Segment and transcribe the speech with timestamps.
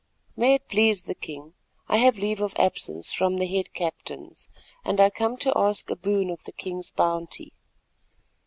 [0.35, 1.53] "May it please the king,
[1.87, 4.47] I have leave of absence from the head captains,
[4.83, 7.53] and I come to ask a boon of the king's bounty."